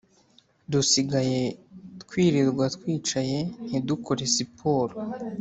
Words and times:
Dusigaye 0.71 1.41
twirirwa 2.01 2.65
twicaye 2.75 3.39
ntidukore 3.67 4.23
siporo 4.33 4.95